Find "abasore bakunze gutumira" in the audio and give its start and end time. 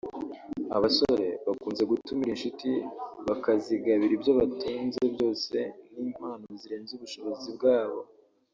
0.75-2.29